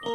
[0.00, 0.14] Lisa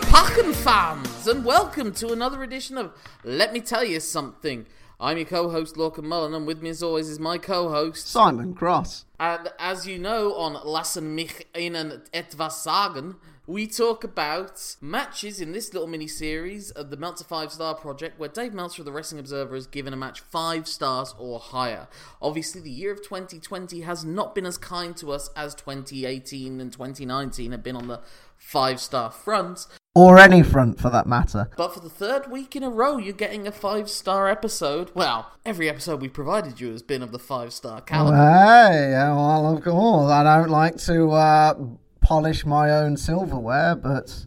[0.00, 4.66] Packen fans, and welcome to another edition of Let Me Tell You Something.
[5.02, 8.06] I'm your co-host Lorcan Mullen, and with me as always is my co-host.
[8.06, 9.06] Simon Cross.
[9.18, 13.16] And as you know, on Lassen mich Ihnen etwas sagen,
[13.50, 18.54] we talk about matches in this little mini-series of the Meltzer 5-Star Project, where Dave
[18.54, 21.88] Meltzer of the Wrestling Observer has given a match 5 stars or higher.
[22.22, 26.72] Obviously, the year of 2020 has not been as kind to us as 2018 and
[26.72, 28.00] 2019 have been on the
[28.40, 31.50] 5-star front, Or any front for that matter.
[31.56, 34.92] but for the third week in a row, you're getting a five star episode.
[34.94, 38.16] Well, every episode we provided you has been of the five star caliber.
[38.16, 40.08] Hey, well, of course.
[40.12, 41.54] I don't like to uh,
[42.00, 44.26] polish my own silverware, but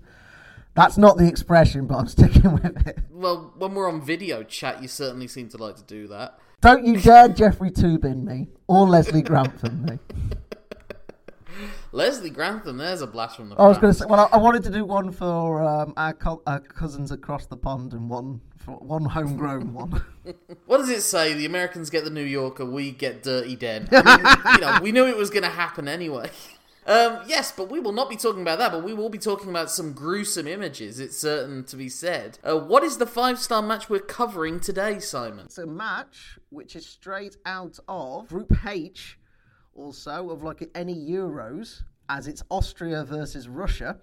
[0.76, 3.00] that's not the expression, but I'm sticking with it.
[3.10, 6.40] Well, when we're on video chat, you certainly seem to like to do that.
[6.62, 10.00] Don't you dare Jeffrey Toobin me or Leslie Grantham me.
[11.92, 14.38] Leslie Grantham, there's a blast from the I was going to say, well, I, I
[14.38, 18.42] wanted to do one for um, our, co- our cousins across the pond and one
[18.58, 20.04] for one homegrown one.
[20.66, 21.34] What does it say?
[21.34, 23.90] The Americans get the New Yorker, we get Dirty Den.
[23.92, 26.30] I mean, you know, we knew it was going to happen anyway.
[26.86, 29.50] Um, yes, but we will not be talking about that, but we will be talking
[29.50, 32.40] about some gruesome images, it's certain to be said.
[32.44, 35.46] Uh, what is the five star match we're covering today, Simon?
[35.46, 39.18] It's a match which is straight out of Group H,
[39.76, 43.98] also of like any Euros, as it's Austria versus Russia,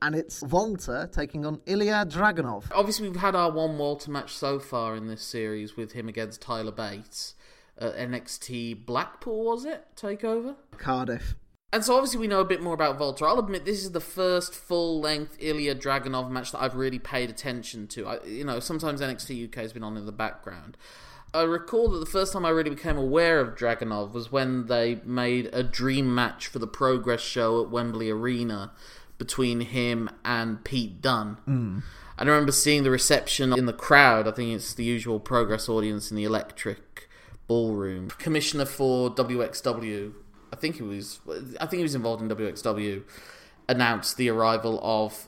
[0.00, 2.64] and it's Walter taking on Ilya Dragunov.
[2.72, 6.40] Obviously, we've had our one Walter match so far in this series with him against
[6.40, 7.34] Tyler Bates.
[7.76, 9.84] Uh, NXT Blackpool, was it?
[9.96, 10.54] Takeover?
[10.78, 11.34] Cardiff.
[11.74, 13.26] And so obviously we know a bit more about Walter.
[13.26, 17.88] I'll admit this is the first full-length Ilya Dragunov match that I've really paid attention
[17.88, 18.06] to.
[18.06, 20.76] I, you know, sometimes NXT UK has been on in the background.
[21.34, 25.00] I recall that the first time I really became aware of Dragunov was when they
[25.04, 28.70] made a dream match for the Progress show at Wembley Arena
[29.18, 31.38] between him and Pete Dunne.
[31.48, 31.82] Mm.
[32.16, 34.28] I remember seeing the reception in the crowd.
[34.28, 37.08] I think it's the usual Progress audience in the Electric
[37.48, 38.10] Ballroom.
[38.10, 40.12] Commissioner for WXW
[40.54, 41.18] I think he was.
[41.60, 43.02] I think he was involved in WXW.
[43.68, 45.26] Announced the arrival of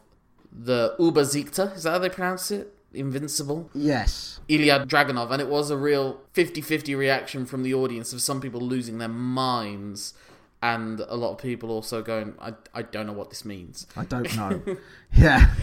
[0.53, 1.75] the Ubersiegter.
[1.75, 2.73] Is that how they pronounce it?
[2.95, 3.69] Invincible.
[3.75, 4.39] Yes.
[4.49, 8.61] Ilya Dragunov, and it was a real 50-50 reaction from the audience of some people
[8.61, 10.15] losing their minds,
[10.63, 14.05] and a lot of people also going, "I, I don't know what this means." I
[14.05, 14.63] don't know.
[15.13, 15.55] yeah.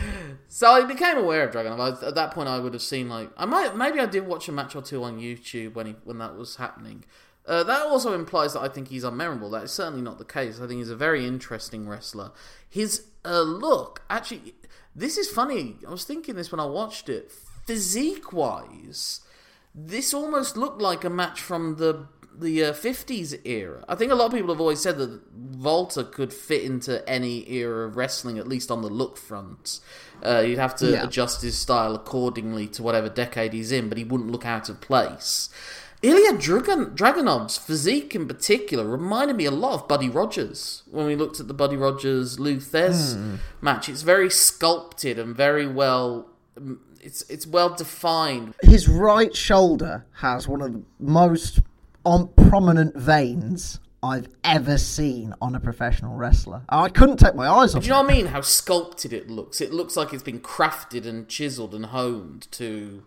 [0.49, 2.03] So I became aware of Dragunov.
[2.03, 4.49] I, at that point, I would have seen like I might maybe I did watch
[4.49, 7.05] a match or two on YouTube when he when that was happening.
[7.45, 9.51] Uh, that also implies that I think he's unmemorable.
[9.51, 10.59] That is certainly not the case.
[10.61, 12.31] I think he's a very interesting wrestler.
[12.69, 14.55] His uh, look, actually,
[14.95, 15.75] this is funny.
[15.87, 17.31] I was thinking this when I watched it.
[17.65, 19.21] Physique wise,
[19.75, 23.85] this almost looked like a match from the the uh, 50s era.
[23.87, 27.47] I think a lot of people have always said that Walter could fit into any
[27.51, 29.79] era of wrestling, at least on the look front.
[30.25, 31.03] Uh, you'd have to Yeah.
[31.03, 34.81] adjust his style accordingly to whatever decade he's in, but he wouldn't look out of
[34.81, 35.49] place.
[36.03, 41.15] Ilya Dragon- Dragunov's physique in particular reminded me a lot of Buddy Rogers when we
[41.15, 43.35] looked at the Buddy Rogers Lou Thesz hmm.
[43.61, 43.87] match.
[43.87, 46.27] It's very sculpted and very well.
[46.59, 48.53] Mm, it's it's well defined.
[48.61, 51.61] His right shoulder has one of the most
[52.05, 56.63] on prominent veins I've ever seen on a professional wrestler.
[56.67, 58.25] I couldn't take my eyes off Do you know what I mean?
[58.27, 59.61] How sculpted it looks.
[59.61, 63.03] It looks like it's been crafted and chiseled and honed to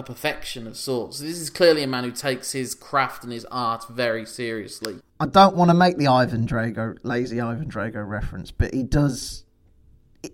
[0.00, 1.20] a perfection of sorts.
[1.20, 4.96] This is clearly a man who takes his craft and his art very seriously.
[5.20, 9.44] I don't want to make the Ivan Drago, lazy Ivan Drago reference, but he does.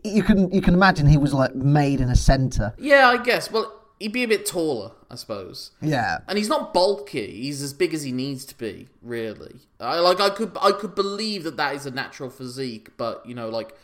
[0.02, 2.74] You can you can imagine he was like made in a center.
[2.78, 3.50] Yeah, I guess.
[3.50, 5.72] Well, he'd be a bit taller, I suppose.
[5.80, 7.42] Yeah, And he's not bulky.
[7.42, 9.56] He's as big as he needs to be, really.
[9.80, 10.20] I like.
[10.20, 10.56] I could.
[10.60, 13.76] I could believe that that is a natural physique, but you know, like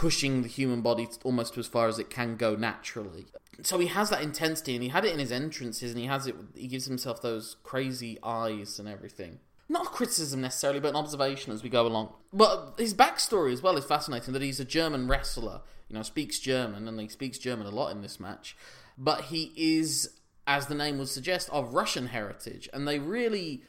[0.00, 3.26] pushing the human body almost to as far as it can go naturally.
[3.60, 6.26] So he has that intensity, and he had it in his entrances, and he has
[6.26, 6.34] it.
[6.54, 9.40] He gives himself those crazy eyes and everything.
[9.68, 12.14] Not a criticism necessarily, but an observation as we go along.
[12.32, 14.32] But his backstory as well is fascinating.
[14.32, 15.60] That he's a German wrestler,
[15.90, 18.56] you know, speaks German, and he speaks German a lot in this match.
[18.96, 23.64] But he is, as the name would suggest, of Russian heritage, and they really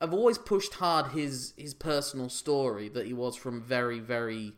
[0.00, 4.52] have always pushed hard his his personal story that he was from very very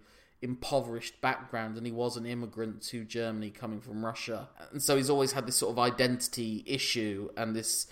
[0.44, 4.50] impoverished background and he was an immigrant to Germany coming from Russia.
[4.70, 7.86] And so he's always had this sort of identity issue and this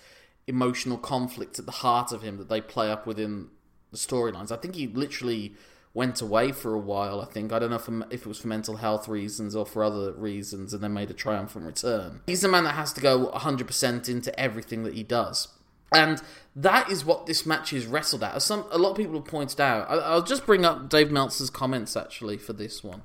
[0.45, 3.49] emotional conflict at the heart of him that they play up within
[3.91, 4.51] the storylines.
[4.51, 5.55] I think he literally
[5.95, 7.21] went away for a while.
[7.21, 10.11] I think I don't know if, it was for mental health reasons or for other
[10.13, 12.21] reasons, and then made a triumphant return.
[12.25, 15.47] He's a man that has to go 100% into everything that he does.
[15.93, 16.21] And
[16.55, 18.35] that is what this match is wrestled at.
[18.35, 19.89] As some a lot of people have pointed out.
[19.89, 23.01] I, I'll just bring up Dave Meltzer's comments actually for this one.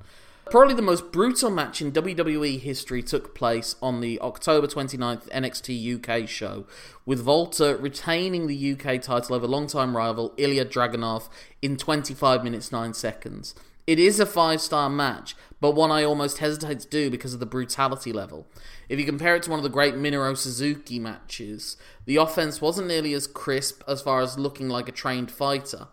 [0.49, 6.23] Probably the most brutal match in WWE history took place on the October 29th NXT
[6.23, 6.65] UK show,
[7.05, 11.29] with Walter retaining the UK title over longtime rival Ilya Dragunov
[11.61, 13.53] in 25 minutes 9 seconds.
[13.89, 17.39] It is a five star match, but one I almost hesitate to do because of
[17.39, 18.45] the brutality level.
[18.87, 21.75] If you compare it to one of the great Minoru Suzuki matches,
[22.05, 25.87] the offense wasn't nearly as crisp as far as looking like a trained fighter.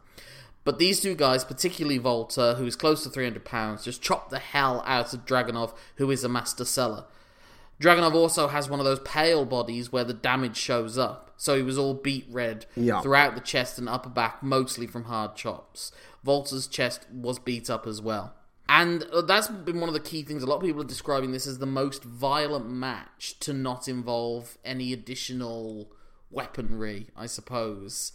[0.63, 4.41] But these two guys, particularly Walter, who is close to 300 pounds, just chopped the
[4.41, 7.07] hell out of Dragunov, who is a master seller.
[7.81, 11.63] Dragunov also has one of those pale bodies where the damage shows up, so he
[11.63, 13.01] was all beat red Yeah.
[13.01, 15.93] throughout the chest and upper back, mostly from hard chops.
[16.25, 18.35] Walter's chest was beat up as well.
[18.69, 20.43] And uh, that's been one of the key things.
[20.43, 24.59] A lot of people are describing this as the most violent match to not involve
[24.65, 25.93] any additional
[26.33, 28.11] weaponry, I suppose,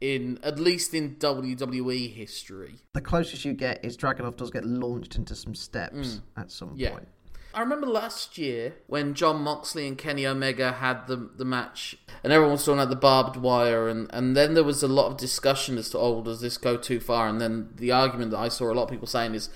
[0.00, 2.76] in at least in WWE history.
[2.94, 6.90] The closest you get is Dragunov does get launched into some steps at some Yeah.
[6.92, 7.08] point.
[7.54, 12.32] I remember last year when John Moxley and Kenny Omega had the the match, and
[12.32, 15.16] everyone was talking about the barbed wire, and, and then there was a lot of
[15.16, 17.26] discussion as to, oh, does this go too far?
[17.28, 19.48] And then the argument that I saw a lot of people saying is,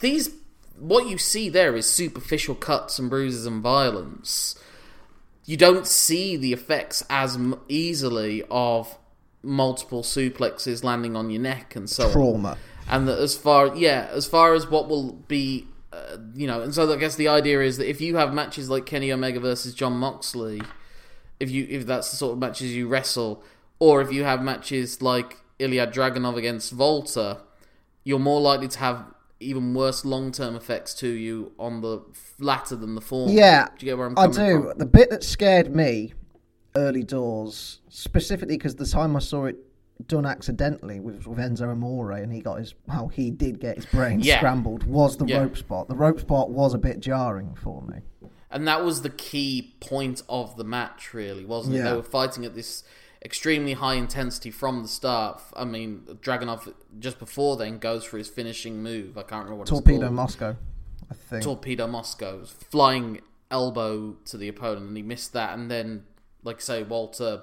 [0.00, 0.30] these,
[0.78, 4.58] what you see there is superficial cuts and bruises and violence.
[5.46, 8.98] You don't see the effects as m- easily of
[9.42, 12.58] multiple suplexes landing on your neck and so on Trauma.
[12.90, 16.74] and that as far yeah as far as what will be uh, you know and
[16.74, 19.74] so i guess the idea is that if you have matches like kenny omega versus
[19.74, 20.60] john moxley
[21.40, 23.42] if you if that's the sort of matches you wrestle
[23.78, 27.38] or if you have matches like ilya dragunov against walter
[28.04, 29.04] you're more likely to have
[29.40, 32.00] even worse long-term effects to you on the
[32.38, 34.62] latter than the former Yeah, do you get where i'm coming I do.
[34.70, 36.14] from The bit that scared me
[36.74, 39.56] early doors, specifically because the time I saw it
[40.06, 43.86] done accidentally with, with Enzo Amore and he got his, well, he did get his
[43.86, 44.36] brain Yeah.
[44.38, 45.40] scrambled, was the Yeah.
[45.40, 45.88] rope spot.
[45.88, 48.02] The rope spot was a bit jarring for me.
[48.50, 51.78] And that was the key point of the match, really, wasn't it?
[51.78, 51.90] Yeah.
[51.90, 52.84] They were fighting at this
[53.24, 55.40] extremely high intensity from the start.
[55.56, 59.16] I mean, Dragunov just before then goes for his finishing move.
[59.18, 60.00] I can't remember what Torpedo it's called.
[60.00, 60.56] Torpedo Moscow,
[61.10, 61.42] I think.
[61.42, 63.20] Torpedo Moscow's flying
[63.50, 65.58] elbow to the opponent, and he missed that.
[65.58, 66.04] And then,
[66.44, 67.42] like I say, Walter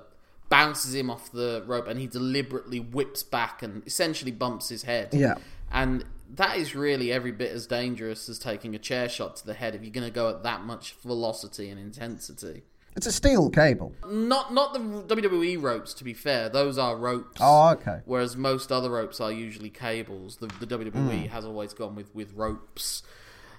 [0.53, 5.11] bounces him off the rope, and he deliberately whips back and essentially bumps his head.
[5.11, 5.33] yeah.
[5.71, 6.05] And
[6.35, 9.73] that is really every bit as dangerous as taking a chair shot to the head
[9.73, 12.61] if you're going to go at that much velocity and intensity.
[12.95, 13.95] It's a steel cable.
[14.07, 14.79] Not not the
[15.15, 16.49] WWE ropes, to be fair.
[16.49, 17.41] Those are ropes.
[17.41, 18.01] Oh, okay.
[18.05, 20.37] Whereas most other ropes are usually cables.
[20.37, 21.25] The, the WWE hmm.
[21.29, 23.01] has always gone with, with ropes.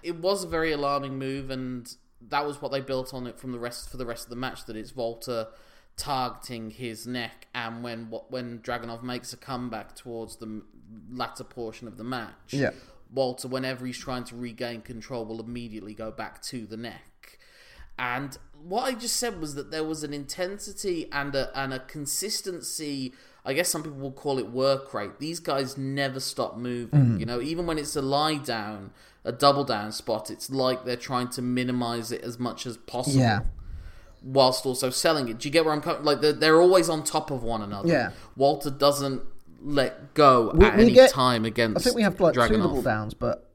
[0.04, 1.92] It was a very alarming move, and
[2.28, 4.36] that was what they built on it from the rest for the rest of the
[4.36, 4.66] match.
[4.66, 5.48] That it's Walter
[5.96, 10.62] targeting his neck, and when when Dragunov makes a comeback towards the
[11.10, 12.70] latter portion of the match, Yeah.
[13.12, 17.38] Walter, whenever he's trying to regain control, will immediately go back to the neck.
[17.96, 21.78] And what I just said was that there was an intensity and a and a
[21.80, 23.12] consistency.
[23.44, 25.18] I guess some people will call it work rate.
[25.18, 27.00] These guys never stop moving.
[27.00, 27.20] Mm-hmm.
[27.20, 28.90] You know, even when it's a lie down,
[29.22, 33.20] a double down spot, it's like they're trying to minimize it as much as possible.
[33.20, 33.40] Yeah.
[34.26, 35.38] Whilst also selling it.
[35.38, 36.02] Do you get where I'm coming?
[36.02, 37.88] Like they're, they're always on top of one another.
[37.88, 38.10] Yeah.
[38.36, 39.20] Walter doesn't
[39.60, 41.78] let go We- at we any get- time against.
[41.78, 43.50] I think we have like two double downs, but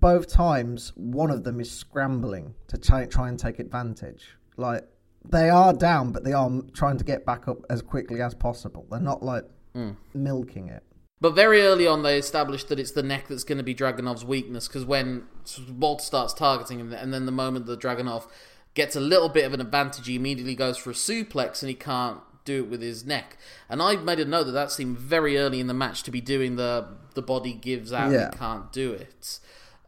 [0.00, 4.36] both times one of them is scrambling to try, try and take advantage.
[4.56, 4.88] Like
[5.28, 8.86] they are down, but they are trying to get back up as quickly as possible.
[8.90, 9.90] They're not like Hmm.
[10.14, 10.82] milking it.
[11.20, 14.24] But very early on, they established that it's the neck that's going to be Dragunov's
[14.24, 15.24] weakness because when
[15.68, 18.26] Bolt starts targeting him, and then the moment that Dragunov
[18.74, 21.74] gets a little bit of an advantage, he immediately goes for a suplex and he
[21.74, 23.36] can't do it with his neck.
[23.70, 26.20] And I made a note that that seemed very early in the match to be
[26.20, 28.26] doing the the body gives out Yeah.
[28.26, 29.38] and can't do it.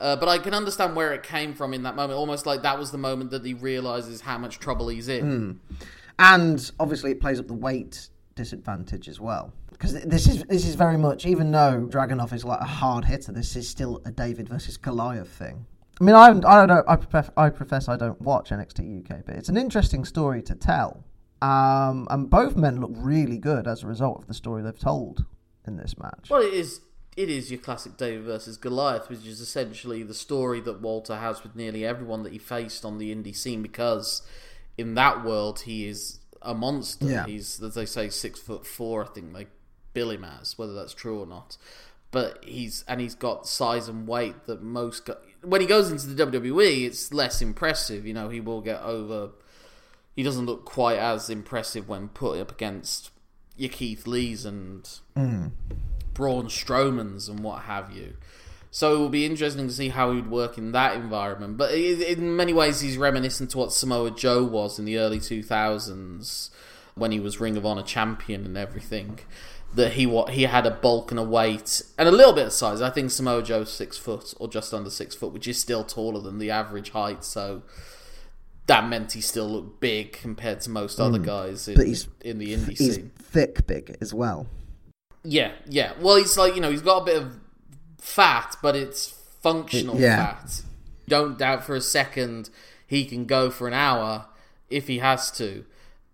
[0.00, 2.78] Uh, but I can understand where it came from in that moment, almost like that
[2.78, 5.58] was the moment that he realizes how much trouble he's in.
[6.18, 9.52] And obviously, it plays up the weight disadvantage as well.
[9.70, 13.32] Because this is this is very much, even though Dragunov is like a hard hitter,
[13.32, 15.66] this is still a David versus Goliath thing.
[16.00, 16.82] I mean, I, I don't know.
[16.86, 20.54] I profess, I profess I don't watch NXT UK, but it's an interesting story to
[20.54, 21.04] tell.
[21.42, 25.24] Um, and both men look really good as a result of the story they've told
[25.66, 26.28] in this match.
[26.30, 26.80] Well, it is.
[27.16, 31.42] It is your classic David versus Goliath, which is essentially the story that Walter has
[31.42, 33.62] with nearly everyone that he faced on the indie scene.
[33.62, 34.20] Because
[34.76, 37.06] in that world, he is a monster.
[37.06, 37.24] Yeah.
[37.24, 39.02] He's as they say six foot four.
[39.02, 39.46] I think they
[39.94, 41.56] bill him as whether that's true or not.
[42.10, 46.08] But he's and he's got size and weight that most go- when he goes into
[46.08, 48.06] the WWE, it's less impressive.
[48.06, 49.30] You know, he will get over.
[50.14, 53.10] He doesn't look quite as impressive when put up against
[53.56, 58.16] your Keith Lees and Braun Strowman's and what have you.
[58.70, 61.56] So it will be interesting to see how he'd work in that environment.
[61.56, 66.50] But in many ways, he's reminiscent to what Samoa Joe was in the early 2000s
[66.94, 69.20] when he was Ring of Honor champion and everything.
[69.74, 72.52] That he wa- he had a bulk and a weight and a little bit of
[72.52, 72.80] size.
[72.80, 76.20] I think Samoa Joe's six foot or just under six foot, which is still taller
[76.20, 77.24] than the average height.
[77.24, 77.62] So
[78.66, 81.24] that meant he still looked big compared to most other mm.
[81.26, 83.10] guys in, But he's- in the indie He's scene.
[83.18, 84.46] thick, big as well.
[85.22, 85.92] Yeah, yeah.
[86.00, 87.38] Well, he's like you know he's got a bit of
[87.98, 89.08] fat, but it's
[89.42, 90.36] functional Yeah.
[90.36, 90.62] fat.
[91.08, 92.48] Don't doubt for a second
[92.86, 94.26] he can go for an hour
[94.70, 95.64] if he has to.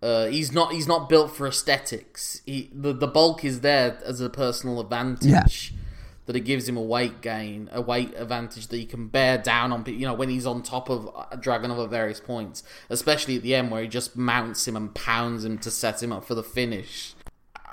[0.03, 0.73] Uh, he's not.
[0.73, 2.41] He's not built for aesthetics.
[2.45, 5.73] He the, the bulk is there as a personal advantage.
[6.25, 9.71] That it gives him a weight gain, a weight advantage that he can bear down
[9.71, 9.85] on.
[9.85, 11.05] You know when he's on top of
[11.41, 15.45] Dragunov at various points, especially at the end where he just mounts him and pounds
[15.45, 17.15] him to set him up for the finish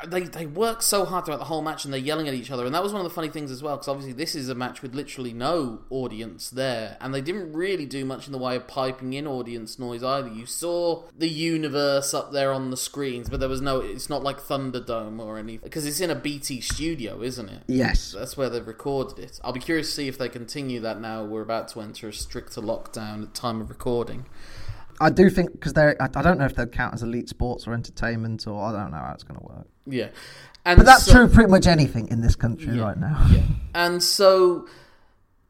[0.07, 2.65] they they work so hard throughout the whole match and they're yelling at each other
[2.67, 4.55] and that was one of the funny things as well because obviously this is a
[4.55, 8.57] match with literally no audience there and they didn't really do much in the way
[8.57, 13.29] of piping in audience noise either you saw the universe up there on the screens
[13.29, 16.61] but there was no it's not like thunderdome or anything because it's in a bt
[16.61, 18.13] studio isn't it Yes.
[18.13, 21.25] that's where they've recorded it i'll be curious to see if they continue that now
[21.25, 24.27] we're about to enter a stricter lockdown at time of recording
[25.03, 25.97] I do think because they're.
[25.99, 28.91] I, I don't know if they'll count as elite sports or entertainment, or I don't
[28.91, 29.67] know how it's going to work.
[29.93, 30.09] Yeah
[30.65, 32.83] and But that's so- true pretty much anything in this country Yeah.
[32.83, 33.31] right now.
[33.75, 34.67] And so,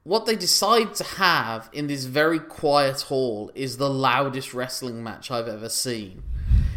[0.05, 5.31] what they decide to have in this very quiet hall is the loudest wrestling match
[5.31, 6.23] I've ever seen.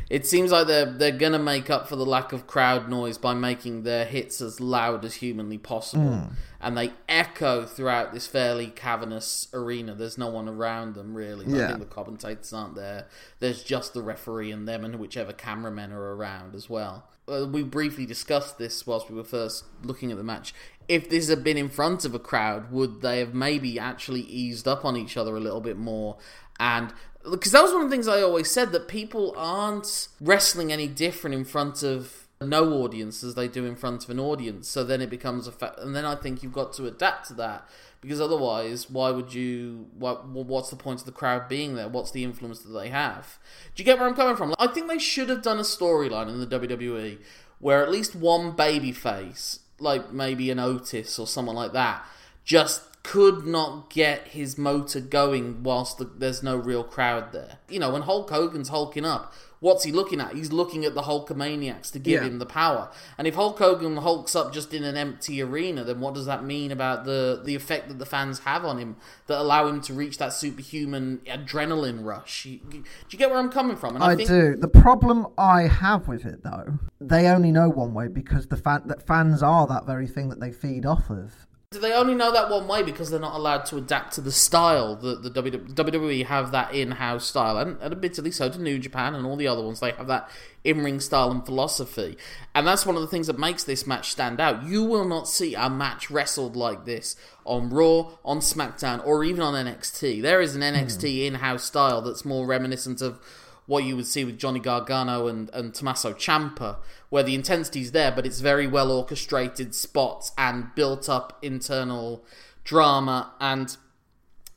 [0.09, 3.33] It seems like they're they're gonna make up for the lack of crowd noise by
[3.33, 6.31] making their hits as loud as humanly possible, mm.
[6.61, 9.95] and they echo throughout this fairly cavernous arena.
[9.95, 11.45] There's no one around them really.
[11.45, 11.67] I Yeah.
[11.67, 13.05] think the commentators aren't there.
[13.39, 17.09] There's just the referee and them, and whichever cameramen are around as well.
[17.27, 20.53] Uh, we briefly discussed this whilst we were first looking at the match.
[20.87, 24.67] If this had been in front of a crowd, would they have maybe actually eased
[24.67, 26.17] up on each other a little bit more?
[26.59, 26.93] And
[27.29, 30.87] because that was one of the things I always said that people aren't wrestling any
[30.87, 34.67] different in front of no audience as they do in front of an audience.
[34.67, 37.33] So then it becomes a fact, and then I think you've got to adapt to
[37.35, 37.67] that
[38.01, 39.87] because otherwise, why would you?
[39.97, 41.87] What, what's the point of the crowd being there?
[41.87, 43.39] What's the influence that they have?
[43.75, 44.53] Do you get where I'm coming from?
[44.59, 47.19] I think they should have done a storyline in the WWE
[47.59, 52.05] where at least one babyface, like maybe an Otis or someone like that,
[52.43, 57.59] just could not get his motor going whilst the, there's no real crowd there.
[57.69, 59.33] You know, when Hulk Hogan's hulking up,
[59.63, 60.33] what's he looking at?
[60.35, 62.27] He's looking at the Hulkamaniacs to give Yeah.
[62.27, 62.89] him the power.
[63.17, 66.43] And if Hulk Hogan hulks up just in an empty arena, then what does that
[66.43, 69.93] mean about the the effect that the fans have on him that allow him to
[69.93, 72.45] reach that superhuman adrenaline rush?
[72.45, 73.95] You- you- do you get where I'm coming from?
[73.95, 74.55] And I think do.
[74.57, 78.89] The problem I have with it, though, they only know one way because the fact
[78.89, 81.31] that fans are that very thing that they feed off of.
[81.73, 84.31] Do they only know that one way because they're not allowed to adapt to the
[84.31, 89.15] style that the WWE have that in-house style, and, and admittedly so do New Japan
[89.15, 89.79] and all the other ones.
[89.79, 90.29] They have that
[90.63, 92.15] in-ring style and philosophy,
[92.53, 94.63] and that's one of the things that makes this match stand out.
[94.63, 99.41] You will not see a match wrestled like this on Raw, on SmackDown, or even
[99.41, 100.21] on NXT.
[100.21, 103.19] There is an NXT in-house style that's more reminiscent of
[103.65, 106.77] what you would see with Johnny Gargano and, and Tommaso Ciampa,
[107.09, 112.25] where the intensity's there, but it's very well orchestrated spots and built up internal
[112.63, 113.33] drama.
[113.39, 113.75] And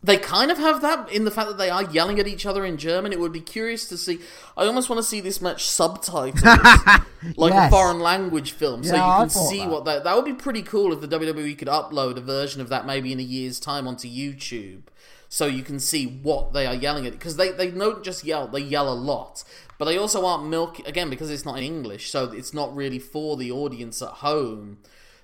[0.02, 2.64] they kind of have that in the fact that they are yelling at each other
[2.64, 3.12] in German.
[3.12, 4.20] It would be curious to see.
[4.56, 7.04] I almost want to see this match subtitled,
[7.36, 9.70] like a foreign language film, so you can see that.
[9.70, 10.04] what that.
[10.04, 13.12] That would be pretty cool if the WWE could upload a version of that maybe
[13.12, 14.82] in a year's time onto YouTube
[15.28, 18.46] so you can see what they are yelling at because they, they don't just yell
[18.46, 19.42] they yell a lot
[19.78, 22.98] but they also aren't milk again because it's not in english so it's not really
[22.98, 24.78] for the audience at home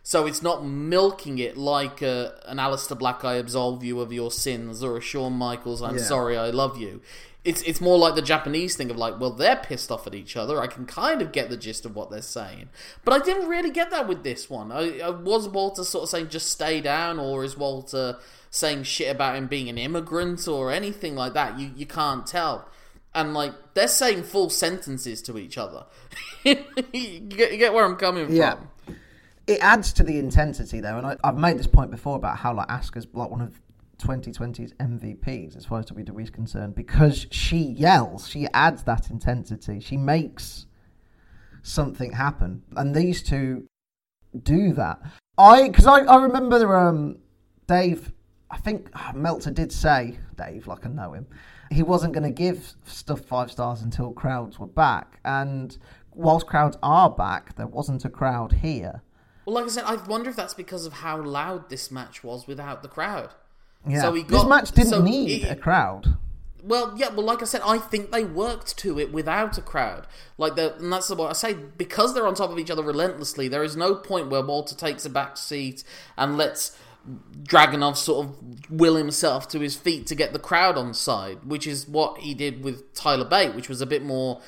[0.04, 4.32] so it's not milking it like a, an Aleister Black I absolve you of your
[4.32, 6.02] sins or a Shawn Michaels I'm Yeah.
[6.02, 7.00] sorry I love you
[7.44, 10.36] it's it's more like the Japanese thing of like well they're pissed off at each
[10.36, 12.68] other I can kind of get the gist of what they're saying
[13.04, 16.08] but I didn't really get that with this one I, I was Walter sort of
[16.10, 18.18] saying just stay down or is Walter
[18.50, 21.58] saying shit about him being an immigrant or anything like that.
[21.58, 22.68] You you can't tell.
[23.14, 25.86] And like they're saying full sentences to each other.
[26.44, 26.54] you,
[27.20, 28.56] get, you get where I'm coming Yeah.
[28.56, 28.98] from.
[29.46, 32.54] It adds to the intensity, though, and I, I've made this point before about how
[32.54, 33.58] like Asuka's like one of
[34.02, 39.80] 2020's MVPs as far as WWE is concerned because she yells, she adds that intensity,
[39.80, 40.66] she makes
[41.62, 43.68] something happen, and these two
[44.42, 45.00] do that.
[45.38, 47.18] I because I, I remember um,
[47.66, 48.12] Dave.
[48.50, 51.26] I think uh, Meltzer did say Dave, like I know him,
[51.70, 55.76] he wasn't going to give stuff five stars until crowds were back, and
[56.10, 59.02] whilst crowds are back, there wasn't a crowd here.
[59.46, 62.46] Well, like I said, I wonder if that's because of how loud this match was
[62.46, 63.30] without the crowd.
[63.86, 66.16] Yeah, So he got, this match didn't so need he- a crowd.
[66.64, 70.06] Well, yeah, well, like I said, I think they worked to it without a crowd.
[70.38, 71.54] Like, the, and that's what I say.
[71.54, 75.04] Because they're on top of each other relentlessly, there is no point where Walter takes
[75.04, 75.82] a back seat
[76.16, 76.78] and lets
[77.42, 81.66] Dragunov sort of will himself to his feet to get the crowd on side, which
[81.66, 84.40] is what he did with Tyler Bate, which was a bit more.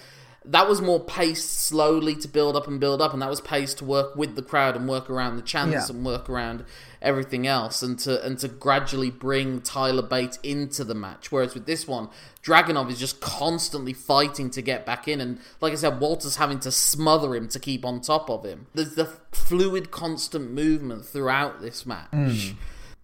[0.47, 3.79] That was more paced slowly to build up and build up, and that was paced
[3.79, 5.97] to work with the crowd and work around the chants Yeah.
[5.97, 6.65] and work around
[7.01, 11.33] everything else, and to and to gradually bring Tyler Bate into the match.
[11.33, 12.09] Whereas with this one,
[12.43, 16.61] Dragunov is just constantly fighting to get back in, and like I said, Walter's having
[16.61, 18.67] to smother him to keep on top of him.
[18.75, 22.11] There's the fluid, constant movement throughout this match.
[22.13, 22.55] Mm.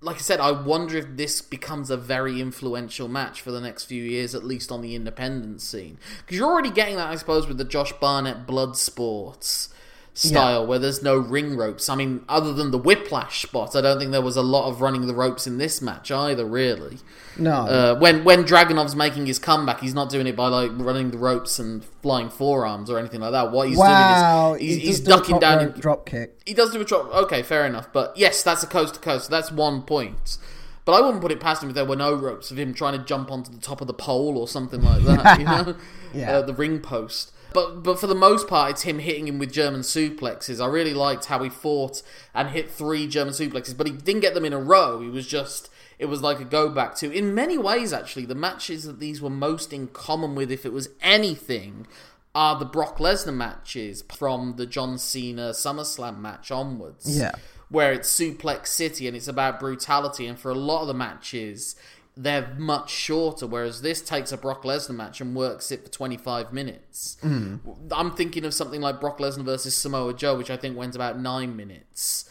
[0.02, 3.84] Like I said, I wonder if this becomes a very influential match for the next
[3.84, 5.98] few years, at least on the independent scene.
[6.20, 9.68] Because you're already getting that, I suppose, with the Josh Barnett blood sports
[10.14, 11.88] style where there's no ring ropes.
[11.88, 14.80] I mean, other than the whiplash spot, I don't think there was a lot of
[14.80, 16.98] running the ropes in this match either, really.
[17.38, 21.10] No, Uh, when when Dragunov's making his comeback, he's not doing it by like running
[21.10, 23.50] the ropes and flying forearms or anything like that.
[23.52, 25.60] What he's wow, doing is he's, he he's does do a ducking down.
[25.74, 26.40] in- drop kick.
[26.44, 27.14] he does do a drop.
[27.14, 27.88] Okay, fair enough.
[27.92, 29.26] But yes, that's a coast to coast.
[29.26, 30.38] So that's one point.
[30.84, 32.98] But I wouldn't put it past him if there were no ropes of him trying
[32.98, 35.38] to jump onto the top of the pole or something like that.
[35.38, 35.76] You know,
[36.12, 36.38] Yeah.
[36.38, 37.32] uh, the ring post.
[37.52, 40.62] But but for the most part, it's him hitting him with German suplexes.
[40.62, 42.02] I really liked how he fought
[42.34, 45.00] and hit three German suplexes, but he didn't get them in a row.
[45.00, 47.12] He was just it was like a go back to.
[47.12, 50.72] In many ways, actually, the matches that these were most in common with, if it
[50.72, 51.86] was anything,
[52.34, 57.18] are the Brock Lesnar matches from the John Cena SummerSlam match onwards.
[57.18, 57.32] Yeah.
[57.68, 61.76] Where it's Suplex City and it's about brutality, and for a lot of the matches,
[62.16, 66.52] they're much shorter, whereas this takes a Brock Lesnar match and works it for 25
[66.52, 67.16] minutes.
[67.22, 71.18] I'm thinking of something like Brock Lesnar versus Samoa Joe, which I think went about
[71.18, 72.28] nine minutes,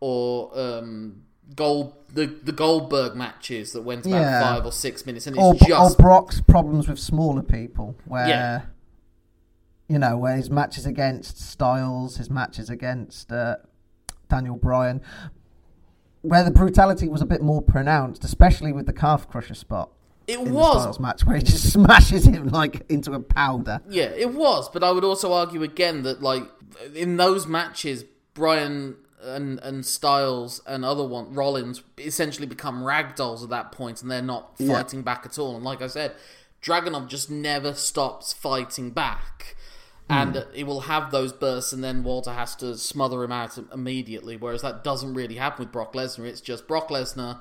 [0.00, 1.22] or um,
[1.56, 4.40] Gold the the Goldberg matches that went about Yeah.
[4.40, 8.62] five or six minutes, and it's Or, or Brock's problems with smaller people, where Yeah.
[9.88, 13.56] you know where his matches against Styles, his matches against uh,
[14.28, 15.00] Daniel Bryan,
[16.22, 19.90] where the brutality was a bit more pronounced, especially with the calf crusher spot.
[20.26, 23.80] it in the was Styles match where he just smashes him like into a powder.
[23.88, 26.44] Yeah, it was, but I would also argue again that like
[26.94, 28.04] in those matches,
[28.34, 34.10] Bryan and and Styles and other one Rollins essentially become ragdolls at that point, and
[34.10, 34.74] they're not Yeah.
[34.74, 35.56] fighting back at all.
[35.56, 36.12] And like I said,
[36.62, 39.56] Dragunov just never stops fighting back.
[40.10, 43.58] And uh, he will have those bursts, and then Walter has to smother him out
[43.72, 44.36] immediately.
[44.36, 46.26] Whereas that doesn't really happen with Brock Lesnar.
[46.26, 47.38] It's just Brock Lesnar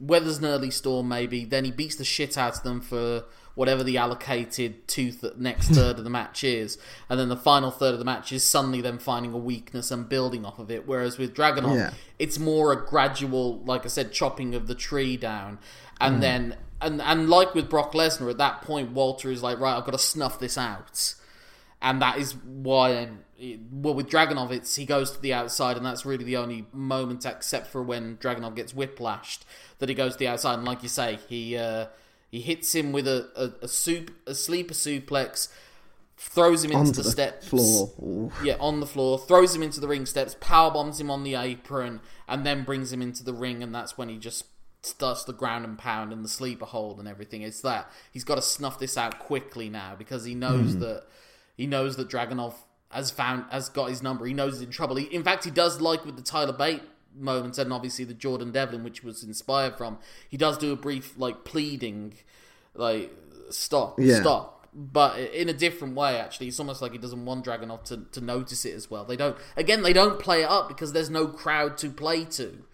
[0.00, 3.22] weathers an early storm maybe then he beats the shit out of them for
[3.54, 6.76] whatever the allocated two th- next third of the match is
[7.08, 10.08] and then the final third of the match is suddenly them finding a weakness and
[10.08, 11.90] building off of it whereas with Dragunov Yeah.
[12.18, 15.60] it's more a gradual like I said chopping of the tree down
[16.00, 19.76] and then and and like with Brock Lesnar at that point Walter is like right
[19.76, 21.14] I've got to snuff this out
[21.82, 23.08] and that is why
[23.72, 27.24] well with Dragunov it's he goes to the outside and that's really the only moment
[27.24, 29.40] except for when Dragunov gets whiplashed
[29.78, 31.86] that he goes to the outside and like you say he uh,
[32.30, 35.48] he hits him with a a, a, soup, a sleeper suplex
[36.18, 37.90] throws him into the, the steps floor.
[38.02, 38.32] Ooh.
[38.44, 41.34] yeah on the floor throws him into the ring steps power bombs him on the
[41.34, 44.44] apron and then brings him into the ring and that's when he just
[44.82, 48.34] starts the ground and pound and the sleeper hold and everything it's that he's got
[48.34, 51.04] to snuff this out quickly now because he knows that
[51.60, 52.54] he knows that Dragunov
[52.90, 54.24] has found has got his number.
[54.26, 54.96] He knows he's in trouble.
[54.96, 56.82] He, in fact, he does like with the Tyler Bate
[57.14, 59.98] moments and obviously the Jordan Devlin, which was inspired from.
[60.28, 62.14] He does do a brief like pleading,
[62.74, 63.12] like
[63.50, 64.20] stop, Yeah.
[64.20, 66.18] stop, but in a different way.
[66.18, 69.04] Actually, it's almost like he doesn't want Dragunov to to notice it as well.
[69.04, 69.36] They don't.
[69.56, 72.64] Again, they don't play it up because there's no crowd to play to.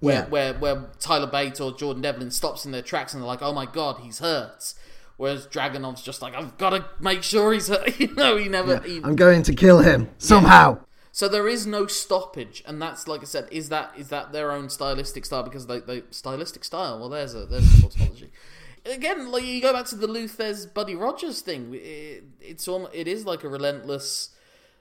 [0.00, 0.28] Where, Yeah.
[0.28, 3.52] where where Tyler Bate or Jordan Devlin stops in their tracks and they're like, "Oh
[3.54, 4.74] my god, he's hurt,"
[5.16, 8.80] whereas Dragunov's just like, "I've got to make sure he's hurt." you know, he never.
[8.80, 10.80] He, I'm going to kill him somehow.
[11.12, 14.52] so there is no stoppage, and that's like I said, is that is that their
[14.52, 16.98] own stylistic style because they, they stylistic style?
[16.98, 18.30] Well, there's a there's a tautology.
[18.86, 21.70] Again, like you go back to the Lou Thesz Buddy Rogers thing.
[21.72, 24.34] It, it's almost, it is like a relentless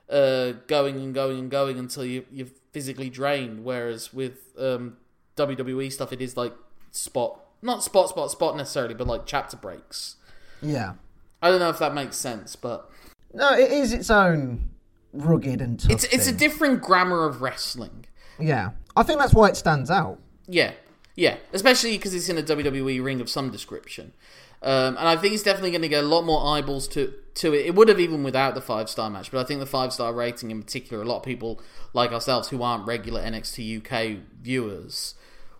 [0.10, 3.64] uh, going and going and going until you you're physically drained.
[3.64, 4.98] Whereas with um,
[5.38, 6.54] WWE stuff, it is like
[6.92, 10.18] spot, not spot, spot, spot necessarily, but like chapter breaks.
[10.64, 10.94] Yeah.
[11.42, 12.90] I don't know if that makes sense, but
[13.34, 14.70] No, it is its own
[15.12, 15.92] rugged and tough.
[15.92, 18.06] it's it's a different grammar of wrestling.
[18.40, 18.72] yeah.
[18.96, 20.20] I think that's why it stands out.
[20.48, 20.74] Yeah,
[21.16, 24.14] yeah, especially because it's in a WWE ring of some description.
[24.62, 27.54] Um, and I think it's definitely going to get a lot more eyeballs to to
[27.54, 27.66] it.
[27.66, 30.14] It would have even without the five star match, but I think the five star
[30.14, 31.60] rating in particular, a lot of people
[31.94, 35.16] like ourselves who aren't regular NXT UK viewers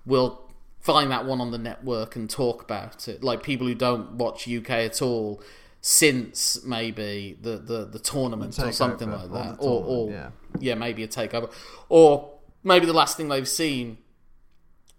[0.06, 0.43] will
[0.84, 3.24] find that one on the network and talk about it.
[3.24, 5.42] Like people who don't watch UK at all
[5.82, 11.04] since maybe the the, the tournament or something like that, or, or tournament, yeah, maybe
[11.04, 11.52] a takeover,
[11.90, 13.98] or maybe the last thing they've seen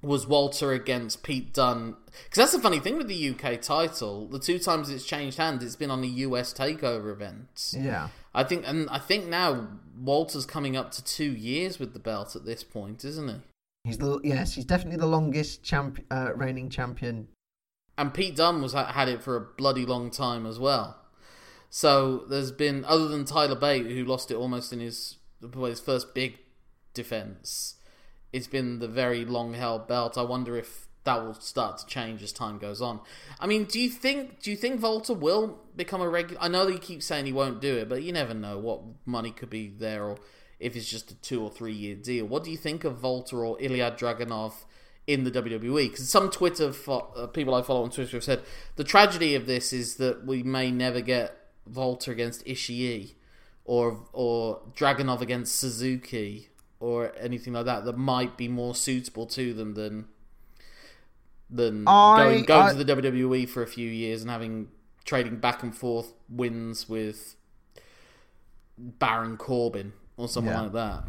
[0.02, 1.96] was Walter against Pete Dunne.
[2.24, 4.26] Because that's the funny thing with the UK title.
[4.28, 7.72] The two times it's changed hands, it's been on the US takeover event.
[7.76, 8.08] Yeah.
[8.34, 9.68] I think, and I think now
[9.98, 13.36] Walter's coming up to two years with the belt at this point, isn't he?
[13.84, 17.28] He's the yes, he's definitely the longest champ, uh, reigning champion.
[17.96, 20.96] And Pete Dunne was had it for a bloody long time as well.
[21.70, 26.14] So there's been, other than Tyler Bate, who lost it almost in his his first
[26.14, 26.38] big
[26.94, 27.74] defense,
[28.32, 30.16] it's been the very long held belt.
[30.16, 33.00] I wonder if that will start to change as time goes on.
[33.38, 36.40] I mean, do you think do you think Walter will become a regular?
[36.42, 38.80] I know that you keep saying he won't do it, but you never know what
[39.04, 40.16] money could be there, or
[40.60, 42.26] if it's just a two or three year deal.
[42.26, 44.52] What do you think of Walter or Ilya Dragunov?
[45.06, 45.90] in the WWE.
[45.90, 48.40] Because some Twitter fo- uh, people I follow on Twitter have said
[48.76, 51.36] the tragedy of this is that we may never get
[51.70, 53.12] Walter against Ishii
[53.66, 56.48] or or Dragunov against Suzuki
[56.80, 60.06] or anything like that that might be more suitable to them than
[61.50, 64.68] than I- going going I- to the WWE for a few years and having
[65.04, 67.36] trading back and forth wins with
[68.78, 70.60] Baron Corbin or someone Yeah.
[70.62, 71.04] like that.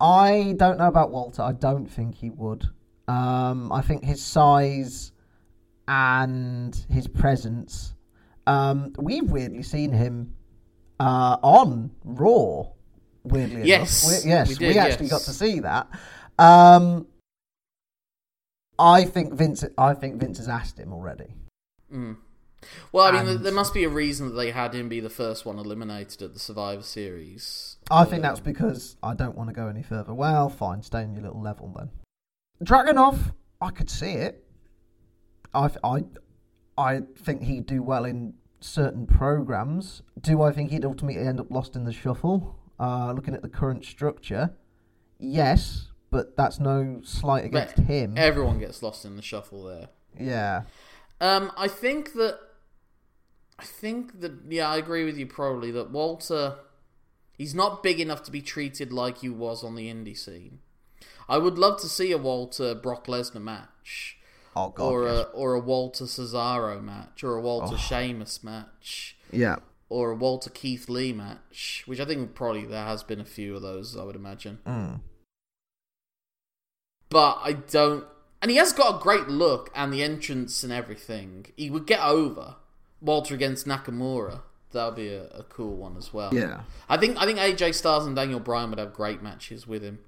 [0.00, 1.42] I don't know about Walter.
[1.42, 2.64] I don't think he would.
[3.08, 5.12] Um, I think his size
[5.88, 7.94] and his presence.
[8.46, 10.34] Um, we've weirdly seen him
[11.00, 12.64] uh, on Raw.
[13.24, 15.10] Weirdly Yes, enough, we, yes, we we, actually yes.
[15.12, 15.88] got to see that.
[16.38, 17.06] Um,
[18.78, 19.64] I think Vince.
[19.78, 21.34] I think Vince has asked him already.
[21.92, 22.16] Mm.
[22.92, 25.10] Well, I mean, And- there must be a reason that they had him be the
[25.10, 27.76] first one eliminated at the Survivor Series.
[27.90, 30.12] I think that's because I don't want to go any further.
[30.14, 31.90] Well, fine, stay on your little level then.
[32.64, 34.44] Dragunov, I could see it.
[35.54, 36.04] I, I,
[36.76, 40.02] I think he'd do well in certain programs.
[40.20, 42.58] Do I think he'd ultimately end up lost in the shuffle?
[42.78, 44.50] Uh, looking at the current structure,
[45.18, 48.14] yes, but that's no slight against But him.
[48.18, 49.88] Everyone gets lost in the shuffle there.
[50.18, 50.62] yeah,
[51.20, 52.38] Um, I think that,
[53.58, 56.56] I think that, yeah, I agree with you probably that Walter,
[57.38, 60.58] he's not big enough to be treated like he was on the indie scene.
[61.28, 64.18] I would love to see a Walter Brock Lesnar match,
[64.54, 65.12] oh god, or yes.
[65.12, 67.78] a or a Walter Cesaro match, or a Walter Oh.
[67.78, 69.16] Sheamus match.
[69.32, 69.56] yeah.
[69.88, 73.56] or a Walter Keith Lee match, which I think probably there has been a few
[73.56, 74.58] of those, I would imagine.
[74.66, 75.00] Mm.
[77.08, 78.04] But I don't.
[78.42, 81.46] And he has got a great look and the entrance and everything.
[81.56, 82.56] He would get over
[83.00, 84.40] Walter against Nakamura.
[84.72, 86.34] That would be a, a cool one as well.
[86.34, 89.82] Yeah, I think I think AJ Styles and Daniel Bryan would have great matches with
[89.82, 90.00] him.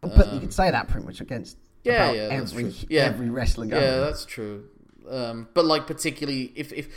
[0.00, 2.74] but you could say that pretty much against Um, Yeah, yeah, every.
[2.88, 3.02] Yeah.
[3.02, 3.66] every wrestler.
[3.66, 4.00] Yeah, going.
[4.00, 4.64] that's true.
[5.08, 6.88] Um, but like particularly if if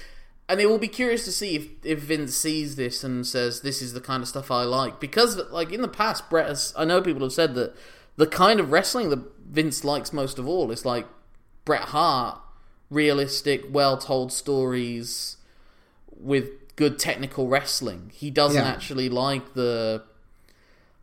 [0.49, 3.81] and it will be curious to see if if Vince sees this and says this
[3.81, 6.85] is the kind of stuff I like because like in the past Brett has I
[6.85, 7.75] know people have said that
[8.17, 11.07] the kind of wrestling that Vince likes most of all is like
[11.65, 12.39] Bret Hart
[12.89, 15.37] realistic well told stories
[16.19, 18.11] with good technical wrestling.
[18.13, 18.67] He doesn't Yeah.
[18.69, 20.03] actually like the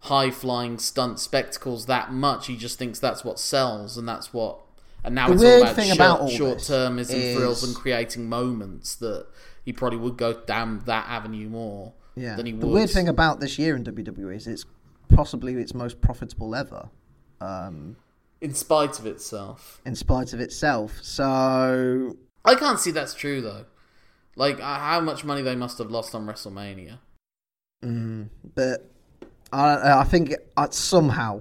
[0.05, 2.47] high flying stunt spectacles that much.
[2.47, 4.59] He just thinks that's what sells and that's what.
[5.05, 7.37] And now The it's weird all about thing short, about all short this termism is-
[7.37, 9.27] thrills and creating moments that
[9.65, 12.37] he probably would go down that avenue more Yeah.
[12.37, 14.65] than he the weird thing about this year in WWE is it's
[15.09, 16.89] possibly its most profitable ever,
[17.41, 17.97] um,
[18.41, 19.81] in spite of itself.
[19.85, 20.99] in spite of itself.
[21.03, 23.67] So I can't see that's true though.
[24.37, 26.99] Like uh, how much money they must have lost on WrestleMania.
[27.85, 28.91] Mm, but
[29.53, 31.41] I, I think uh, somehow,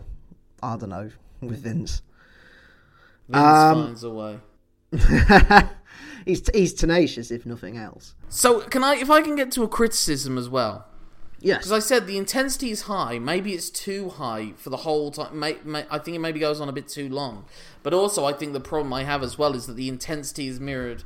[0.64, 2.02] I don't know, with Vince,
[3.28, 4.40] Vince Um, finds a way.
[6.26, 8.16] he's he's tenacious if nothing else.
[8.30, 10.86] So can I, if I can get to a criticism as well?
[11.42, 13.20] Yes, Because I said the intensity is high.
[13.20, 15.40] Maybe it's too high for the whole time.
[15.40, 17.46] May, may, I think it maybe goes on a bit too long.
[17.84, 20.60] But also, I think the problem I have as well is that the intensity is
[20.60, 21.04] mirrored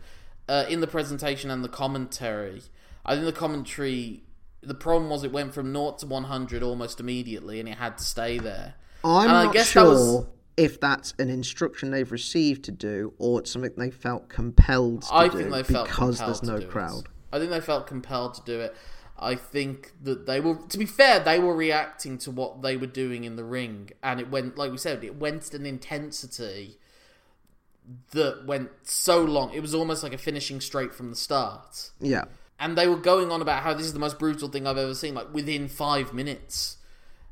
[0.49, 2.63] uh, in the presentation and the commentary.
[3.05, 4.23] I think the commentary.
[4.61, 8.03] The problem was it went from 0 to 100 almost immediately, and it had to
[8.03, 8.75] stay there.
[9.03, 12.71] I'm and I not guess sure that was- if that's an instruction they've received to
[12.71, 16.29] do or it's something they felt compelled to I do think they felt because compelled
[16.29, 16.69] there's no do it.
[16.69, 17.09] crowd.
[17.33, 18.75] I think they felt compelled to do it.
[19.23, 22.87] I think that they were, to be fair, they were reacting to what they were
[22.87, 26.77] doing in the ring, and it went, like we said, it went at an intensity
[28.11, 29.53] that went so long.
[29.53, 31.91] It was almost like a finishing straight from the start.
[31.99, 32.25] Yeah.
[32.59, 34.95] And they were going on about how this is the most brutal thing I've ever
[34.95, 36.77] seen, like within five minutes.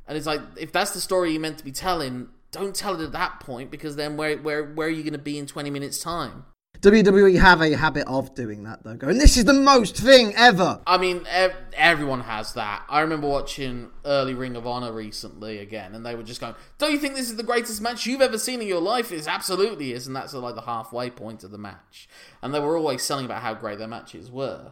[0.07, 3.03] And it's like, if that's the story you're meant to be telling, don't tell it
[3.03, 5.69] at that point because then where where where are you going to be in 20
[5.69, 6.45] minutes time?
[6.79, 10.81] WWE have a habit of doing that though, going, this is the most thing ever.
[10.87, 12.83] I mean, ev- everyone has that.
[12.89, 16.91] I remember watching early Ring of Honor recently again, and they were just going, "Don't
[16.91, 19.91] you think this is the greatest match you've ever seen in your life?" It absolutely
[19.91, 22.09] is, and that's like the halfway point of the match.
[22.41, 24.71] And they were always selling about how great their matches were.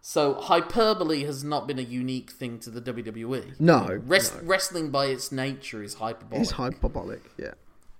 [0.00, 3.58] So hyperbole has not been a unique thing to the WWE.
[3.58, 4.00] No.
[4.06, 4.48] Rest- no.
[4.48, 6.42] Wrestling by its nature is hyperbolic.
[6.42, 7.54] It's hyperbolic, yeah.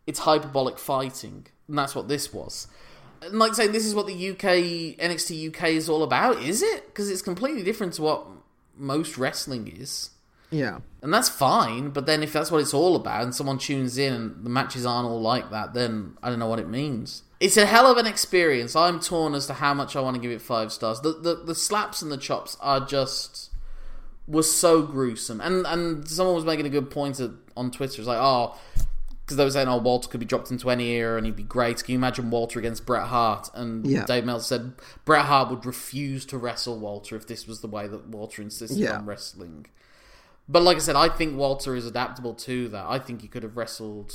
[0.07, 2.69] it's hyperbolic fighting, and that's what this was.
[3.23, 6.87] And like saying this is what the UK NXT UK is all about, is it?
[6.87, 8.27] Because it's completely different to what
[8.77, 10.11] most wrestling is,
[10.51, 10.79] Yeah.
[11.03, 11.91] and that's fine.
[11.91, 14.87] But then if that's what it's all about, and someone tunes in and the matches
[14.87, 17.23] aren't all like that, then I don't know what it means.
[17.41, 18.75] It's a hell of an experience.
[18.77, 21.01] I'm torn as to how much I want to give it five stars.
[21.01, 23.51] The the, the slaps and the chops are just
[24.27, 27.21] was so gruesome, and and someone was making a good point
[27.57, 28.01] on Twitter.
[28.01, 28.57] It's like, oh,
[29.29, 31.43] because they were saying, oh, Walter could be dropped into any era and he'd be
[31.43, 31.85] great.
[31.85, 33.51] Can you imagine Walter against Bret Hart?
[33.53, 34.07] And Yeah.
[34.07, 34.73] Dave Meltzer said
[35.05, 38.79] Bret Hart would refuse to wrestle Walter if this was the way that Walter insisted
[38.79, 38.97] Yeah.
[38.97, 39.67] on wrestling.
[40.49, 42.87] But like I said, I think Walter is adaptable to that.
[42.89, 44.15] I think he could have wrestled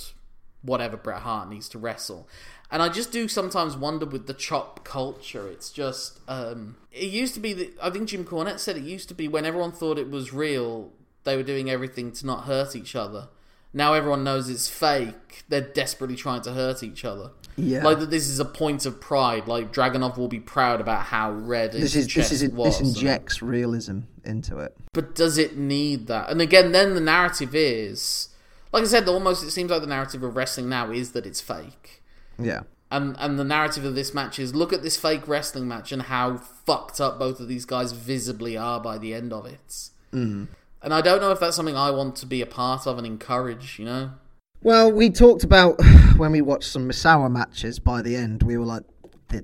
[0.64, 2.28] whatever Bret Hart needs to wrestle.
[2.72, 5.48] And I just do sometimes wonder with the chop culture.
[5.48, 9.10] It's just um, it used to be that I think Jim Cornette said it used
[9.10, 10.92] to be when everyone thought it was real,
[11.24, 13.28] they were doing everything to not hurt each other.
[13.74, 15.44] Now everyone knows it's fake.
[15.50, 17.32] They're desperately trying to hurt each other.
[17.56, 17.84] Yeah.
[17.84, 18.10] Like that.
[18.10, 19.48] This is a point of pride.
[19.48, 22.80] Like Dragunov will be proud about how red his This is chest this is was.
[22.80, 24.76] this and- injects realism into it.
[24.94, 26.30] but does it need that?
[26.30, 28.30] And again, then the narrative is,
[28.72, 31.42] like I said, almost it seems like the narrative of wrestling now is that it's
[31.42, 32.02] fake.
[32.40, 32.62] Yeah.
[32.92, 36.04] And and the narrative of this match is look at this fake wrestling match and
[36.04, 39.90] how fucked up both of these guys visibly are by the end of it.
[40.14, 40.48] Mm.
[40.84, 43.08] And I don't know if that's something I want to be a part of and
[43.08, 43.80] encourage.
[43.80, 44.12] You know,
[44.62, 45.80] Well, we talked about
[46.18, 47.80] when we watched some Misawa matches.
[47.80, 48.84] By the end, we were like,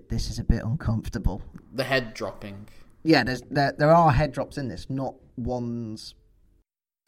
[0.09, 1.41] "This is a bit uncomfortable."
[1.73, 2.67] the head dropping.
[3.03, 6.13] Yeah, there's there, there are head drops in this, not ones.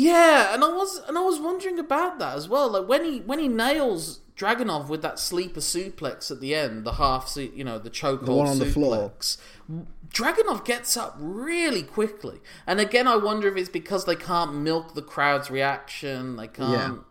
[0.03, 2.69] Yeah, and I was and I was wondering about that as well.
[2.71, 6.93] Like when he when he nails Dragunov with that sleeper suplex at the end, the
[6.93, 9.37] half, se- you know, the chokehold one on the suplex.
[9.37, 9.85] floor.
[10.09, 14.93] Dragunov gets up really quickly, and again, I wonder if it's because they can't milk
[14.95, 17.03] the crowd's reaction, they can't Yeah.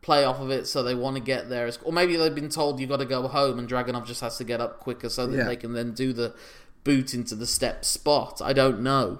[0.00, 2.78] play off of it, so they want to get there, or maybe they've been told
[2.80, 5.36] you've got to go home, and Dragunov just has to get up quicker so that
[5.36, 5.44] Yeah.
[5.44, 6.34] they can then do the
[6.84, 8.40] boot into the step spot.
[8.42, 9.18] I don't know.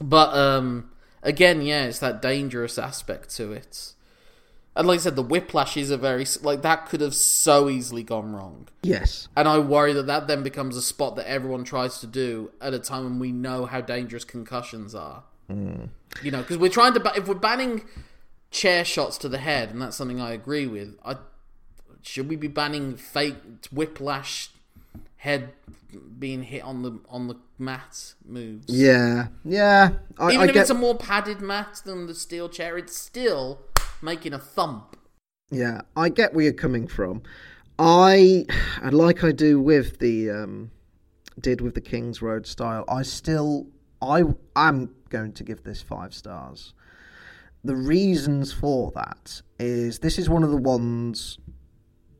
[0.00, 0.90] But um,
[1.22, 3.94] again, yeah, it's that dangerous aspect to it.
[4.76, 8.32] And like I said, the whiplashes are very like that could have so easily gone
[8.32, 8.68] wrong.
[8.82, 9.28] Yes.
[9.36, 12.72] And I worry that that then becomes a spot that everyone tries to do at
[12.72, 15.24] a time when we know how dangerous concussions are.
[15.48, 15.86] Hmm.
[16.22, 17.84] You know, because we're trying to if we're banning
[18.50, 20.96] chair shots to the head, and that's something I agree with.
[21.04, 21.16] I
[22.02, 23.36] should we be banning fake
[23.72, 24.50] whiplash
[25.20, 25.52] head
[26.18, 28.64] being hit on the on the mat moves?
[28.68, 29.28] Yeah.
[29.44, 29.90] Yeah.
[30.18, 30.60] I, Even I if get.
[30.62, 33.60] it's a more padded mat than the steel chair, it's still
[34.00, 34.96] making a thump.
[35.50, 37.22] Yeah, I get where you're coming from.
[37.78, 38.46] I,
[38.82, 40.70] and like I do with the, um,
[41.38, 43.66] did with the King's Road style, I still,
[44.00, 44.22] I
[44.56, 46.72] am going to give this five stars.
[47.62, 51.38] The reasons for that is this is one of the ones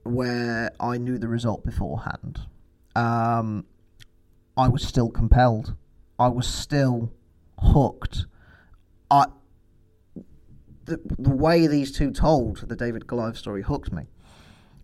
[0.02, 2.40] where I knew the result beforehand.
[2.94, 3.66] Um,
[4.56, 5.74] I was still compelled.
[6.18, 7.12] I was still
[7.58, 8.26] hooked.
[9.10, 9.26] I,
[10.84, 14.04] the, the way these two told the David Goliath story hooked me,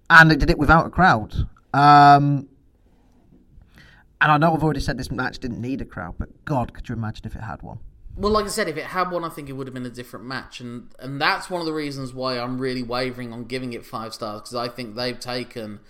[0.09, 1.49] and they did it without a crowd.
[1.75, 2.49] Um,
[4.21, 6.89] and I know I've already said this match didn't need a crowd, but God, could
[6.89, 7.79] you imagine if it had one?
[8.17, 9.91] Well, like I said, if it had one, I think it would have been a
[9.91, 13.75] different match, and and that's one of the reasons why I'm really wavering on giving
[13.75, 15.81] it five stars because I think they've taken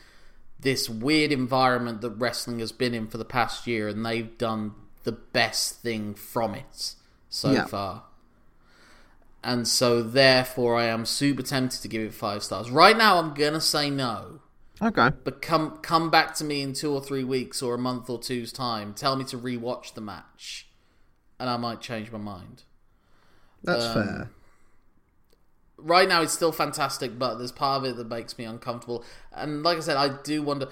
[0.58, 4.74] this weird environment that wrestling has been in for the past year, and they've done
[5.04, 6.94] the best thing from it
[7.28, 7.66] so Yeah.
[7.66, 8.04] far.
[9.44, 12.70] And so, therefore, I am super tempted to give it five stars.
[12.70, 14.40] Right now, I'm gonna say no.
[14.82, 15.10] Okay.
[15.24, 18.18] But come come back to me in two or three weeks or a month or
[18.18, 18.92] two's time.
[18.92, 20.68] Tell me to rewatch the match,
[21.38, 22.64] and I might change my mind.
[23.62, 24.30] That's Um, fair.
[25.78, 29.04] Right now it's still fantastic, but there's part of it that makes me uncomfortable.
[29.32, 30.68] And like I said, I do wonder.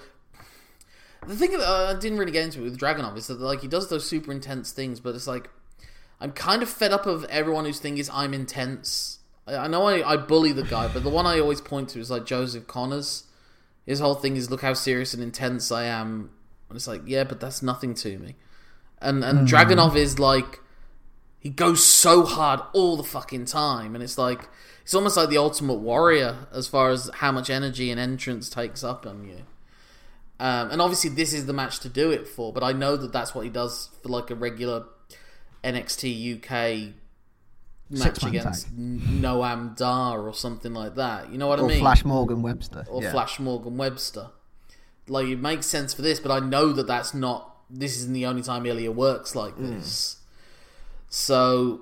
[1.27, 3.61] The thing that uh, I didn't really get into it with Dragunov is that like
[3.61, 5.49] he does those super intense things, but it's like
[6.19, 9.19] I'm kind of fed up of everyone whose thing is I'm intense.
[9.47, 11.99] I, I know I, I bully the guy, but the one I always point to
[11.99, 13.23] is like Joseph Conners.
[13.85, 16.31] His whole thing is look how serious and intense I am,
[16.69, 18.35] and it's like yeah, but that's nothing to me.
[18.99, 20.61] And and Dragunov is like
[21.45, 24.49] he goes so hard all the fucking time, and it's like
[24.81, 28.83] it's almost like the ultimate warrior as far as how much energy and entrance takes
[28.83, 29.43] up on you.
[30.39, 32.51] Um, and obviously, this is the match to do it for.
[32.51, 34.85] But I know that that's what he does for like a regular
[35.63, 36.93] NXT UK
[37.91, 41.31] match against Noam Dar or something like that.
[41.31, 41.79] You know what Or I mean?
[41.79, 42.85] Flash Morgan Webster.
[42.89, 43.11] or yeah.
[43.11, 44.29] Flash Morgan Webster.
[45.07, 47.51] Like it makes sense for this, but I know that that's not.
[47.69, 50.17] This isn't the only time Ilja works like this.
[51.15, 51.79] So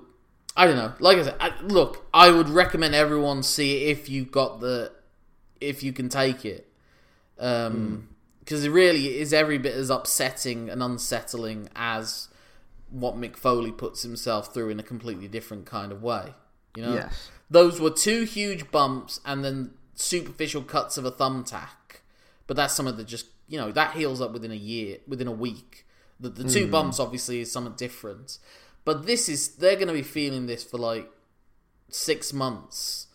[0.56, 0.92] I don't know.
[1.00, 4.92] Like I said, I, look, I would recommend everyone see it if you got the,
[5.60, 6.68] if you can take it,
[7.40, 7.96] um, hmm.
[8.38, 12.28] because it really is every bit as upsetting and unsettling as
[12.90, 16.32] what Mick Foley puts himself through in a completely different kind of way.
[16.76, 17.28] You know, Yes.
[17.50, 22.02] those were two huge bumps and then superficial cuts of a thumbtack.
[22.46, 25.32] But that's something that just you know that heals up within a year, within a
[25.32, 25.86] week.
[26.20, 26.70] The the two hmm.
[26.70, 28.38] bumps obviously is something different,
[28.84, 31.10] but this is they're going to be feeling this for like
[31.88, 33.06] six months,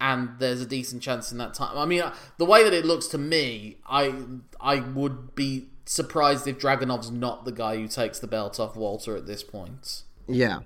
[0.00, 1.76] and there's a decent chance in that time.
[1.76, 2.02] I mean,
[2.38, 4.14] the way that it looks to me, I
[4.60, 9.16] I would be surprised if Dragunov's not the guy who takes the belt off Walter
[9.16, 10.04] at this point.
[10.28, 10.60] Yeah.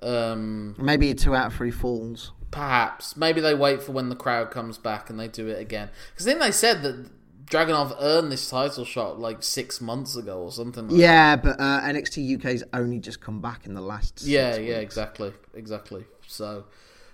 [0.00, 2.32] Um, Maybe two out of three falls.
[2.50, 3.16] Perhaps.
[3.16, 5.90] Maybe they wait for when the crowd comes back and they do it again.
[6.12, 7.10] Because then they said that
[7.50, 11.80] Dragunov earned this title shot like six months ago or something like Yeah, but uh,
[11.82, 14.18] NXT UK's only just come back in the last.
[14.18, 14.82] six Yeah, yeah, weeks.
[14.92, 15.32] exactly.
[15.54, 16.04] Exactly.
[16.26, 16.64] So,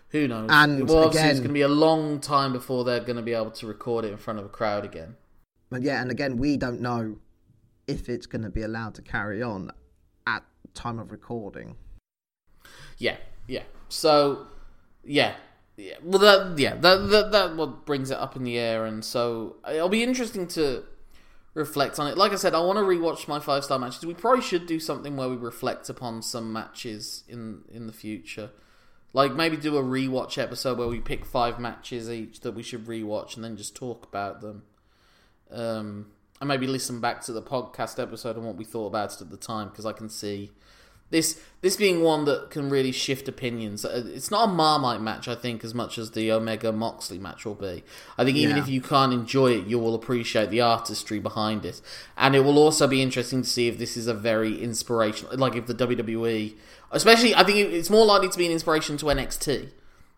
[0.08, 0.48] who knows?
[0.52, 3.32] And well, again- it's going to be a long time before they're going to be
[3.34, 5.16] able to record it in front of a crowd again.
[5.70, 7.16] But yeah, and again, we don't know
[7.86, 9.70] if it's going to be allowed to carry on
[10.26, 10.42] at
[10.74, 11.76] time of recording.
[12.98, 13.16] Yeah,
[13.46, 13.62] yeah.
[13.88, 14.46] So,
[15.04, 15.34] yeah.
[15.76, 19.04] Yeah, well, that yeah, that, that that what brings it up in the air, and
[19.04, 20.84] so it'll be interesting to
[21.54, 22.16] reflect on it.
[22.16, 24.06] Like I said, I want to rewatch my five star matches.
[24.06, 28.50] We probably should do something where we reflect upon some matches in in the future,
[29.12, 32.86] like maybe do a rewatch episode where we pick five matches each that we should
[32.86, 34.62] rewatch, and then just talk about them.
[35.50, 36.06] Um,
[36.40, 39.30] and maybe listen back to the podcast episode and what we thought about it at
[39.30, 40.52] the time, because I can see
[41.10, 43.86] this this being one that can really shift opinions.
[43.86, 47.46] Uh, It's not a Marmite match, I think, as much as the Omega Moxley match
[47.46, 47.82] will be.
[48.18, 48.62] I think even Yeah.
[48.62, 51.80] if you can't enjoy it, you will appreciate the artistry behind it,
[52.18, 55.56] and it will also be interesting to see if this is a very inspirational, like
[55.56, 56.54] if the WWE,
[56.90, 59.70] especially, I think it's more likely to be an inspiration to NXT.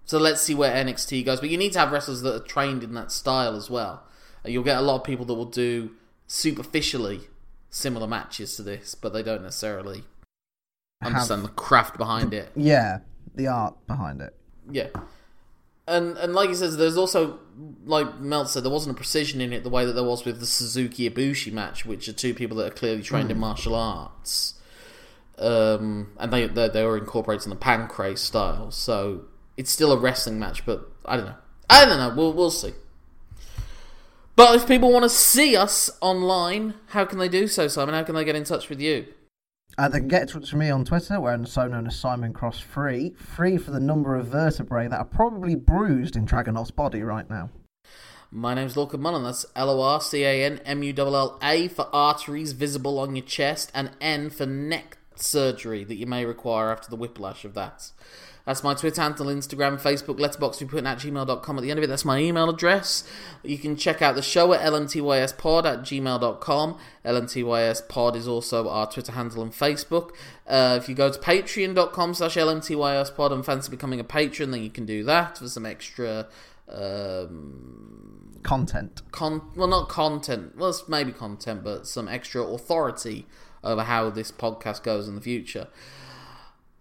[0.05, 1.41] So let's see where NXT goes.
[1.41, 4.03] But you need to have wrestlers that are trained in that style as well.
[4.45, 5.91] You'll get a lot of people that will do
[6.29, 7.23] superficially
[7.71, 10.05] similar matches to this, but they don't necessarily
[11.07, 12.51] understand the craft behind it.
[12.55, 12.99] Yeah,
[13.35, 14.35] the art behind it.
[14.71, 14.89] Yeah.
[15.89, 17.39] And and like he says, there's also
[17.85, 20.41] like Mel said, there wasn't a precision in it the way that there was with
[20.41, 24.55] the Suzuki Ibushi match, which are two people that are clearly trained in martial arts.
[25.39, 30.39] Um, and they, they they were incorporating the pancrase style, so it's still a wrestling
[30.39, 30.65] match.
[30.67, 31.37] But I don't know.
[31.69, 32.15] I don't know.
[32.17, 32.73] We'll we'll see.
[34.35, 37.95] But if people want to see us online, how can they do so, Simon?
[37.95, 39.07] How can they get in touch with you?
[39.79, 42.61] Uh, they can get with me on Twitter, where I'm so known as Simon Cross
[42.61, 43.15] Free.
[43.19, 47.51] Free for the number of vertebrae that are probably bruised in Dragunov's body right now.
[48.31, 49.23] My name's Lorcan Mullen.
[49.23, 52.99] That's L O R C A N M U L L A for arteries visible
[52.99, 57.45] on your chest, and N for neck surgery that you may require after the whiplash
[57.45, 57.91] of that.
[58.47, 61.85] That's my Twitter handle, Instagram, Facebook, Letterboxd, we put at gmail.com at the end of
[61.85, 61.89] it.
[61.89, 63.03] That's my email address.
[63.43, 66.79] You can check out the show at lmtyspod at gmail.com.
[67.05, 70.13] lmtyspod is also our Twitter handle and Facebook.
[70.47, 74.71] Uh, if you go to patreon.com slash lmtyspod and fancy becoming a patron, then you
[74.71, 76.29] can do that for some extra
[76.69, 79.03] um, Content.
[79.11, 83.27] con well not content well it's maybe content but some extra authority
[83.65, 85.67] over how this podcast goes in the future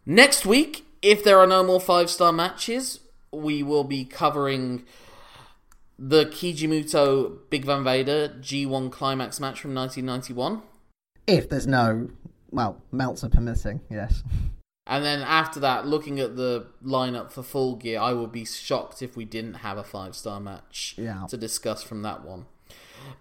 [0.05, 2.99] next week if there are no more five star matches
[3.31, 4.83] we will be covering
[5.99, 10.61] the Keiji Muto Big Van Vader G1 climax match from 1991
[11.27, 12.09] If there's no,
[12.51, 14.23] well, Meltzer permitting, yes.
[14.87, 19.01] and then after that looking at the lineup for full gear I would be shocked
[19.01, 21.25] if we didn't have a five star match Yeah.
[21.29, 22.45] to discuss from that one.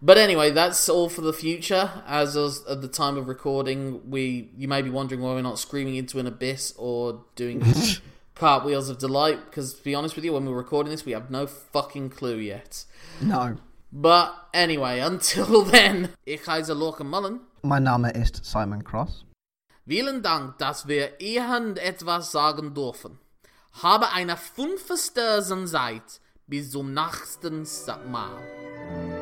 [0.02, 1.90] But anyway, that's all for the future.
[2.06, 5.58] As of, at the time of recording, we you may be wondering why we're not
[5.58, 7.62] screaming into an abyss or doing
[8.34, 11.30] cartwheels of delight because, to be honest with you, when we're recording this, we have
[11.30, 12.84] no fucking clue yet.
[13.20, 13.56] No.
[13.92, 17.40] But anyway, until then, ich heiße Lorcan Mullen.
[17.62, 19.24] Mein Name ist Simon Cross.
[19.86, 23.18] Vielen Dank, dass wir Ihnen etwas sagen dürfen.
[23.82, 27.66] Habe eine fünfste Zeit bis zum nächsten
[28.10, 29.13] Mal.